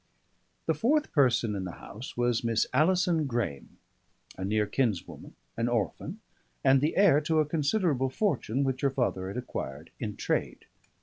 The 0.65 0.73
fourth 0.73 1.11
person 1.11 1.53
in 1.53 1.63
the 1.63 1.73
house 1.73 2.17
was 2.17 2.43
Miss 2.43 2.65
Alison 2.73 3.27
Graeme, 3.27 3.77
a 4.35 4.43
near 4.43 4.65
kinswoman, 4.65 5.35
an 5.55 5.67
orphan, 5.67 6.21
and 6.63 6.81
the 6.81 6.97
heir 6.97 7.21
to 7.21 7.37
a 7.39 7.45
considerable 7.45 8.09
fortune 8.09 8.63
which 8.63 8.81
her 8.81 8.89
father 8.89 9.27
had 9.27 9.37
acquired 9.37 9.91
in 9.99 10.15
trade. 10.17 10.65